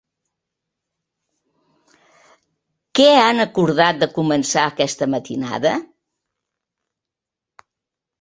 Què 2.99 3.05
han 3.17 3.43
acordat 3.45 3.99
de 4.05 4.07
començar 4.15 4.63
aquesta 4.71 5.09
matinada? 5.17 5.75